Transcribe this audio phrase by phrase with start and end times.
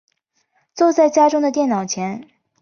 [0.73, 2.27] 坐在家中的电脑前